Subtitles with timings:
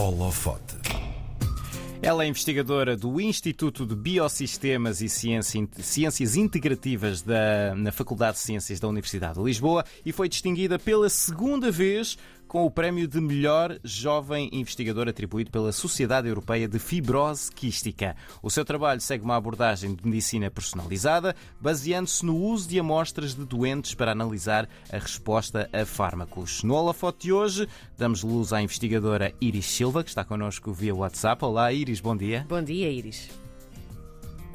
[0.00, 0.76] Holofote.
[2.00, 8.42] Ela é investigadora do Instituto de Biosistemas e Ciência- Ciências Integrativas da, na Faculdade de
[8.42, 12.16] Ciências da Universidade de Lisboa e foi distinguida pela segunda vez
[12.50, 18.16] com o prémio de melhor jovem investigador atribuído pela Sociedade Europeia de Fibrose Quística.
[18.42, 23.44] O seu trabalho segue uma abordagem de medicina personalizada, baseando-se no uso de amostras de
[23.44, 26.64] doentes para analisar a resposta a fármacos.
[26.64, 31.44] No holofote de hoje, damos luz à investigadora Iris Silva, que está connosco via WhatsApp.
[31.44, 32.44] Olá, Iris, bom dia.
[32.48, 33.30] Bom dia, Iris.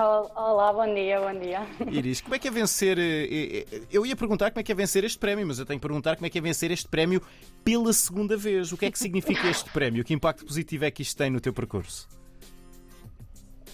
[0.00, 1.60] Ol- Olá, bom dia, bom dia.
[1.90, 2.98] Iris, como é que é vencer.
[2.98, 5.78] eh, eh, Eu ia perguntar como é que é vencer este prémio, mas eu tenho
[5.80, 7.20] que perguntar como é que é vencer este prémio
[7.64, 8.70] pela segunda vez.
[8.72, 10.04] O que é que significa este prémio?
[10.04, 12.08] Que impacto positivo é que isto tem no teu percurso?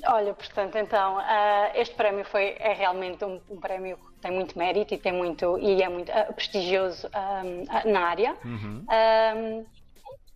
[0.07, 4.59] Olha, portanto, então, ah, este prémio foi, é realmente um, um prémio que tem muito
[4.59, 7.09] mérito e, tem muito, e é muito prestigioso
[7.85, 8.37] na área.
[8.89, 9.63] Ah,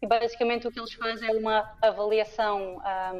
[0.02, 2.78] e basicamente o que eles fazem é uma avaliação.
[2.84, 3.12] ah,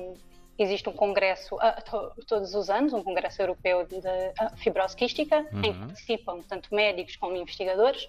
[0.59, 4.01] existe um congresso ah, to- todos os anos, um congresso europeu de,
[4.39, 8.07] ah, fibrose quística, em que participam tanto médicos como investigadores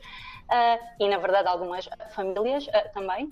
[0.49, 3.29] ah, e, na verdade, algumas famílias também.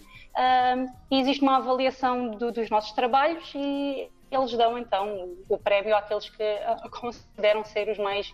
[1.12, 5.16] E existe uma avaliação do- dos nossos trabalhos e eles dão então
[5.50, 6.44] o, o prémio àqueles que
[7.00, 8.32] consideram ser os mais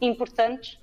[0.00, 0.78] importantes.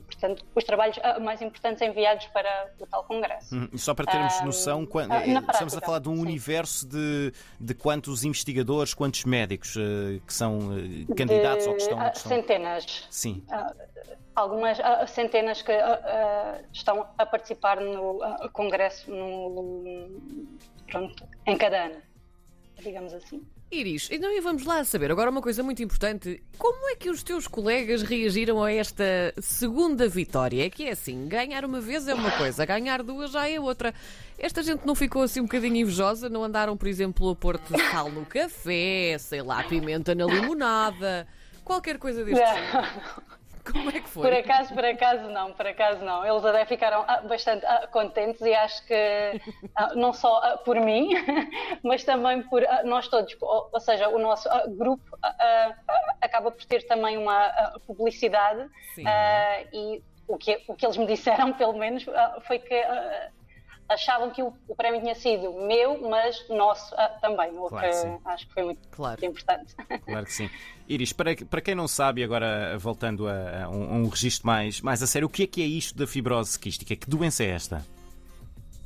[0.00, 3.54] Portanto, os trabalhos ah, mais importantes enviados para o tal congresso.
[3.54, 6.08] Hum, Só para termos Ah, noção, quan- ah, eh, na estamos prática, a falar de
[6.08, 6.22] um sim.
[6.22, 11.82] universo de, de quantos investigadores, quantos médicos eh, que são eh, candidatos de, ou que
[11.82, 11.98] estão.
[11.98, 13.06] que estão- Centenas.
[13.10, 13.42] Sim.
[13.50, 13.74] Ah,
[14.34, 14.78] algumas
[15.10, 15.72] centenas que
[16.72, 18.18] estão a participar no
[18.52, 20.08] congresso no,
[20.90, 21.96] pronto, em cada ano,
[22.80, 23.42] digamos assim.
[23.72, 26.42] Iris, então e vamos lá saber agora uma coisa muito importante.
[26.58, 30.66] Como é que os teus colegas reagiram a esta segunda vitória?
[30.66, 33.94] É que é assim, ganhar uma vez é uma coisa, ganhar duas já é outra.
[34.38, 36.28] Esta gente não ficou assim um bocadinho invejosa?
[36.28, 41.26] Não andaram, por exemplo, a pôr-te sal no café, sei lá, pimenta na limonada,
[41.64, 42.86] qualquer coisa deste género?
[43.70, 44.22] Como é que foi?
[44.22, 46.26] Por acaso, por acaso não, por acaso não.
[46.26, 49.40] Eles até ficaram ah, bastante ah, contentes e acho que
[49.76, 51.10] ah, não só por mim,
[51.82, 53.36] mas também por nós todos.
[53.40, 55.16] Ou, seja, o nosso grupo
[56.20, 57.52] acaba por ter também uma
[57.86, 59.04] publicidade Sim.
[59.72, 62.04] e o que, o que eles me disseram, pelo menos,
[62.46, 62.74] foi que
[63.88, 68.18] achavam que o, o prémio tinha sido meu, mas nosso ah, também, o Claro que
[68.18, 69.24] que acho que foi muito Claro.
[69.24, 69.74] importante.
[70.04, 70.50] Claro que sim.
[70.88, 75.02] Iris, para, para quem não sabe, agora voltando a, a um, um registro mais, mais
[75.02, 76.94] a sério, o que é que é isto da fibrose quística?
[76.96, 77.84] Que doença é esta?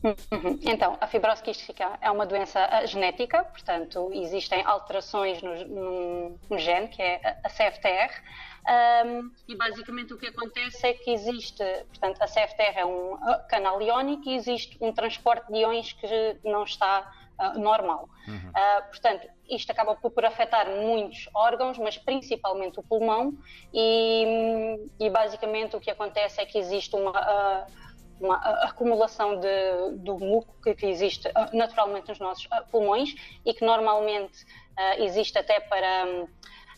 [0.07, 0.59] Uhum.
[0.63, 6.59] Então, a fibrose quística é uma doença ah, genética, portanto, existem alterações no, no- no
[6.59, 8.13] gene, que é a- CFTR,
[8.69, 13.39] ahm, e basicamente o que acontece é que existe, portanto, a CFTR é um ah,
[13.49, 18.09] canal iónico e existe um transporte de íons que não está ah, normal.
[18.55, 23.33] Ah, portanto, isto acaba por, por afetar muitos órgãos, mas principalmente o pulmão,
[23.75, 27.13] e, e basicamente o que acontece é que existe uma.
[27.15, 27.67] ah,
[28.21, 29.49] uma acumulação de,
[29.99, 34.39] do muco que, que existe ah, naturalmente nos nossos ah, pulmões e que normalmente
[34.77, 36.29] ah, existe até para hum,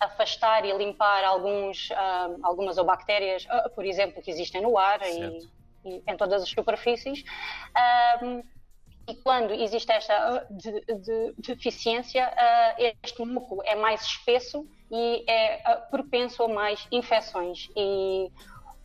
[0.00, 5.00] afastar e limpar alguns, ah, algumas ou bactérias, ah, por exemplo, que existem no ar
[5.02, 5.48] e,
[5.84, 7.22] e em todas as superfícies.
[7.76, 8.42] Ahm,
[9.08, 12.30] e quando existe esta de- de- deficiência,
[13.02, 17.68] este muco é mais espesso e é propenso a mais infecções.
[17.74, 18.30] E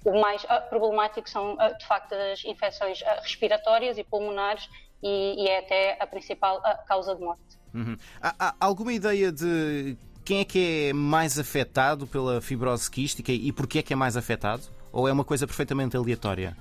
[0.06, 4.70] o mais ah, problemático são, ah, de facto, as infecções ah, respiratórias e pulmonares,
[5.02, 7.42] e, e é até a principal causa de morte.
[7.74, 7.98] Uhum.
[8.22, 13.52] Há, há alguma ideia de quem é que é mais afetado pela fibrose quística e
[13.52, 14.64] porquê é que é mais afetado?
[14.92, 16.56] Ou é uma coisa perfeitamente aleatória?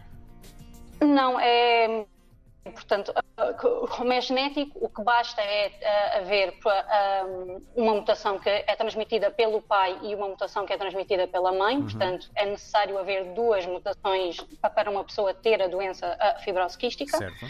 [1.00, 2.06] Não, é.
[2.64, 7.24] Portanto, ah, como é genético, o que basta é ah, haver ah,
[7.74, 11.82] uma mutação que é transmitida pelo pai e uma mutação que é transmitida pela mãe.
[11.82, 14.36] Portanto, é necessário haver duas mutações
[14.74, 17.16] para uma pessoa ter a doença fibrose quística.
[17.16, 17.46] Certo.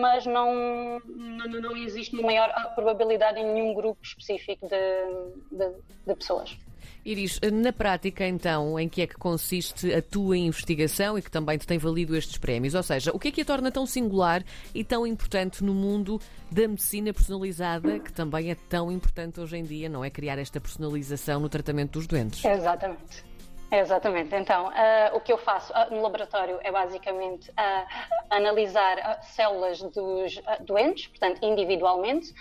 [0.00, 5.74] Mas não, não, não existe uma maior probabilidade em nenhum grupo específico de, de,
[6.06, 6.56] de pessoas.
[7.04, 11.58] Iris, na prática, então, em que é que consiste a tua investigação e que também
[11.58, 12.74] te tem valido estes prémios?
[12.74, 16.20] Ou seja, o que é que a torna tão singular e tão importante no mundo
[16.50, 20.10] da medicina personalizada, que também é tão importante hoje em dia, não é?
[20.10, 22.44] Criar esta personalização no tratamento dos doentes.
[22.44, 23.31] Exatamente.
[23.72, 24.34] Exatamente.
[24.34, 27.86] Então, ah, o que eu faço ah, no laboratório é basicamente ah,
[28.28, 32.34] analisar células dos doentes, portanto, individualmente.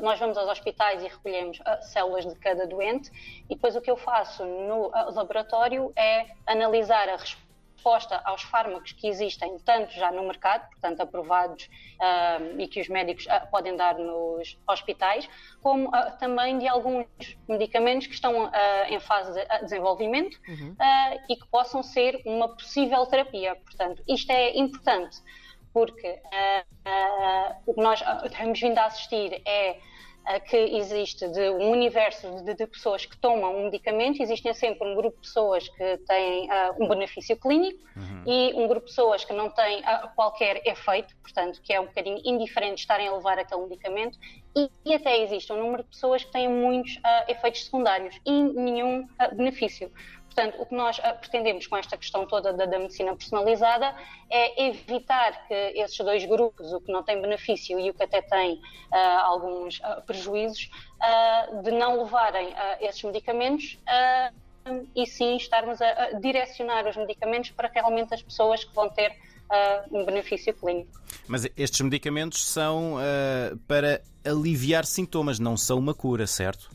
[0.00, 1.58] Nós vamos aos hospitais e recolhemos
[1.92, 3.10] células de cada doente,
[3.50, 7.41] e depois o que eu faço no laboratório é analisar a resposta
[7.82, 12.88] resposta aos fármacos que existem, tanto já no mercado, portanto aprovados uh, e que os
[12.88, 15.28] médicos uh, podem dar nos hospitais,
[15.60, 17.06] como uh, também de alguns
[17.48, 18.50] medicamentos que estão
[18.88, 20.76] em fase de desenvolvimento uhum.
[21.28, 23.56] e que possam ser uma possível terapia.
[23.56, 25.18] Portanto, isto é importante
[25.72, 26.20] porque
[27.66, 28.02] o que nós
[28.36, 29.78] temos vindo a assistir é
[30.40, 34.94] que existe de um universo de, de, pessoas que tomam um medicamento, existem sempre um
[34.94, 38.22] grupo de pessoas que têm uh, um benefício clínico uhum.
[38.26, 41.86] e um grupo de pessoas que não têm uh, qualquer efeito, portanto, que é um
[41.86, 44.18] bocadinho indiferente estarem a levar aquele medicamento,
[44.56, 48.30] e, e até existe um número de pessoas que têm muitos uh, efeitos secundários e
[48.30, 49.90] nenhum benefício.
[50.34, 53.94] Portanto, o que nós ah, pretendemos com esta questão toda da, da, medicina personalizada
[54.30, 58.22] é evitar que esses dois grupos, o que não tem benefício e o que até
[58.22, 60.70] tem uh, alguns uh, prejuízos,
[61.02, 63.78] uh, de não levarem esses medicamentos
[64.94, 69.14] e sim estarmos a, a, direcionar os medicamentos para realmente as pessoas que vão ter
[69.90, 70.98] um benefício clínico.
[71.28, 72.96] Mas estes medicamentos são
[73.68, 76.70] para aliviar sintomas, não são uma cura, certo?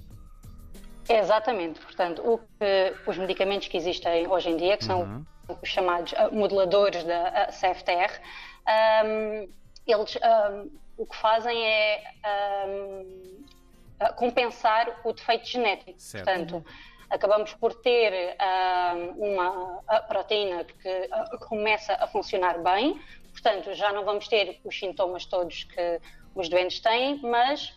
[1.09, 5.25] Exatamente, portanto, o que, os medicamentos que existem hoje em dia, que são uhum.
[5.61, 8.19] os chamados uh, moduladores da CFTR,
[9.05, 9.49] um,
[9.85, 12.03] eles um, o que fazem é
[12.67, 13.41] um,
[14.01, 15.99] uh, compensar o defeito genético.
[15.99, 16.25] Certo.
[16.25, 16.65] Portanto,
[17.09, 18.35] acabamos por ter
[19.15, 21.09] uma proteína que
[21.47, 23.01] começa a funcionar bem,
[23.31, 26.01] portanto, já não vamos ter os sintomas todos que
[26.35, 27.73] os doentes têm, mas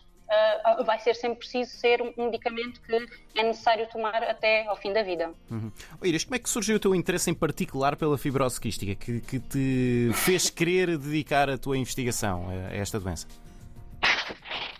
[0.79, 4.93] uh, vai ser sempre preciso ser um medicamento que é necessário tomar até ao fim
[4.93, 5.33] da vida.
[5.49, 5.71] Uhum.
[6.03, 9.39] Iris, como é que surgiu o teu interesse em particular pela fibrose quística que, que
[9.39, 13.27] te fez querer dedicar a tua investigação a esta doença?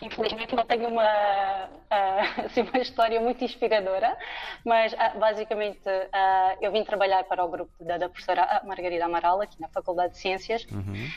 [0.02, 4.18] Infelizmente não tenho uma, uh, assim, uma história muito inspiradora,
[4.66, 9.42] mas uh, basicamente uh, eu vim trabalhar para o grupo da, da, professora Margarida Amaral,
[9.42, 11.10] aqui na Faculdade de Ciências, uhum.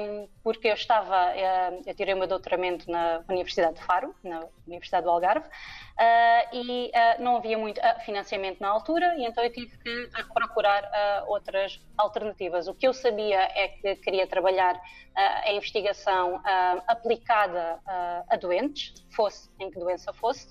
[0.00, 1.32] um, porque eu estava,
[1.86, 5.48] eu tirei o meu doutoramento na Universidade de Faro, na Universidade do Algarve,
[6.52, 10.82] e não havia muito financiamento na altura, e então eu tive que procurar
[11.26, 12.68] outras alternativas.
[12.68, 14.80] O que eu sabia é que queria trabalhar
[15.14, 16.40] a investigação
[16.86, 17.80] aplicada
[18.28, 20.48] a doentes, fosse em que doença fosse,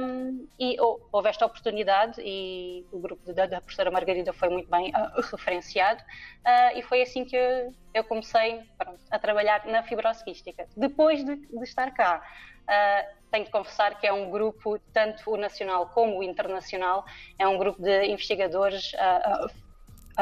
[0.00, 4.90] um, e houve esta oportunidade e o grupo da, da professora Margarida foi muito bem
[4.90, 10.24] uh, referenciado uh, e foi assim que eu, eu comecei pronto, a trabalhar na fibrose
[10.24, 10.66] quística.
[10.76, 12.22] Depois de, de estar cá,
[12.62, 17.04] uh, tenho de confessar que é um grupo, tanto o nacional como o internacional,
[17.38, 18.92] é um grupo de investigadores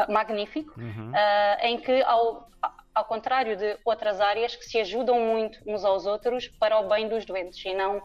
[0.09, 1.13] magnífico, uhum.
[1.61, 2.49] em que ao
[3.01, 7.09] ao contrário de outras áreas que se ajudam muito uns aos outros para o bem
[7.09, 8.01] dos doentes e não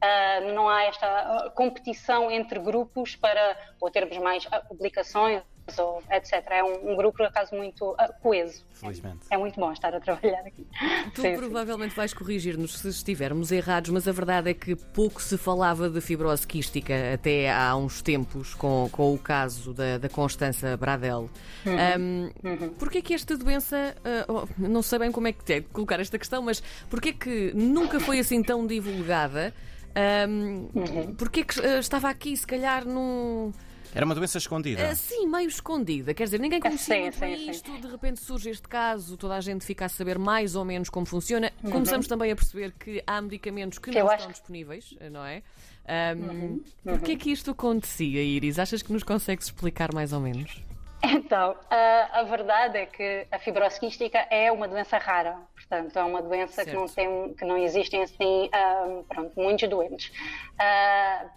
[0.00, 5.42] Uh, não há esta competição entre grupos para ou termos mais publicações
[5.76, 6.44] ou etc.
[6.50, 8.64] É um, um grupo, por acaso, muito uh, coeso.
[8.72, 9.26] Felizmente.
[9.30, 10.66] É, é, muito bom estar a trabalhar aqui.
[11.14, 11.96] Tu sim, provavelmente sim.
[11.96, 16.46] vais corrigir-nos se estivermos errados, mas a verdade é que pouco se falava de fibrose
[16.46, 21.28] quística até há uns tempos, com, com o caso da, da Constança Bradel.
[21.66, 21.74] Uhum.
[21.74, 22.68] Um, uhum.
[22.74, 23.96] Porquê que esta doença,
[24.28, 27.98] uh, não sei bem como é que é colocar esta questão, mas porquê que nunca
[27.98, 29.52] foi assim tão divulgada?
[30.28, 31.14] Um, uhum.
[31.14, 33.52] Porquê que uh, estava aqui, se calhar, num.
[33.94, 34.90] Era uma doença escondida?
[34.90, 36.14] Uh, sim, meio escondida.
[36.14, 37.80] Quer dizer, ninguém conhecia sim, sim, isto, sim.
[37.80, 41.06] de repente surge este caso, toda a gente fica a saber mais ou menos como
[41.06, 41.52] funciona.
[41.62, 41.70] Uhum.
[41.70, 45.42] Começamos também a perceber que há medicamentos que, que não estão disponíveis, não é?
[45.88, 46.30] Um, uhum.
[46.30, 46.62] Uhum.
[46.84, 48.58] Porquê que isto acontecia, Iris?
[48.58, 50.62] Achas que nos consegues explicar mais ou menos?
[51.02, 56.02] Então, a, a, verdade é que a fibrose quística é uma doença rara, portanto, é
[56.02, 58.50] uma doença que não, tem, que não existem assim,
[58.86, 60.10] um, pronto, muitos doentes.
[60.54, 61.30] Uh,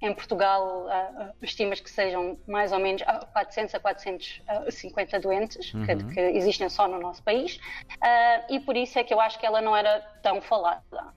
[0.00, 5.86] em Portugal, uh, estimas que sejam mais ou menos 400 a 450 doentes uhum.
[5.86, 9.38] que, que, existem só no nosso país, uh, e por isso é que eu acho
[9.38, 11.14] que ela não era tão falada.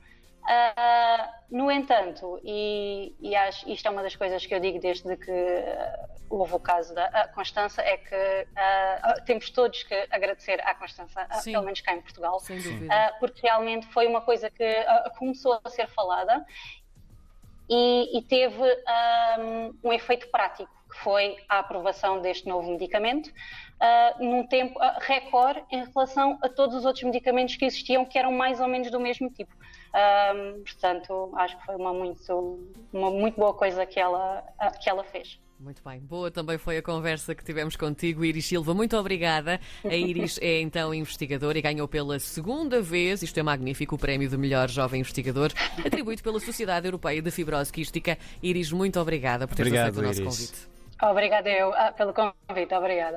[0.48, 5.17] Uh, no entanto, e, e acho, isto é uma das coisas que eu digo desde
[5.17, 10.74] que uh, houve o caso da Constança, é que uh, temos todos que agradecer à
[10.74, 12.41] Constança, pelo menos cá em Portugal,
[13.19, 14.86] porque realmente foi uma coisa que
[15.17, 16.46] começou a ser falada
[17.69, 18.62] e, e teve
[19.39, 23.29] um, um efeito prático, que foi a aprovação deste novo medicamento.
[23.79, 28.17] Uh, num tempo uh, recorde em relação a todos os outros medicamentos que existiam, que
[28.17, 29.53] eram mais ou menos do mesmo tipo.
[29.93, 32.60] Um, portanto, acho que foi uma muito,
[32.91, 34.43] uma muito boa coisa que ela,
[34.81, 35.39] que ela fez.
[35.60, 36.00] Muito bem.
[36.00, 38.75] Boa também foi a conversa que tivemos contigo, Iris Silva.
[38.75, 39.60] Muito obrigada.
[39.84, 44.29] A Iris é então investigadora e ganhou pela segunda vez, isto é magnífico, o prémio
[44.29, 45.51] de melhor jovem investigador,
[45.84, 48.17] atribuído pela Sociedade Europeia de Fibrose Quística.
[48.41, 50.77] Iris, muito obrigada por teres aceito o nosso convite.
[51.01, 53.15] Obrigada eu ah, pelo convite, obrigada.